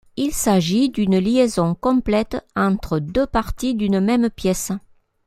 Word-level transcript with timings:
Il 0.17 0.31
s'agit 0.33 0.89
d'une 0.89 1.19
liaison 1.19 1.75
complète 1.75 2.37
entre 2.55 2.97
deux 2.97 3.27
parties 3.27 3.75
d'une 3.75 3.99
même 3.99 4.31
pièce. 4.31 4.71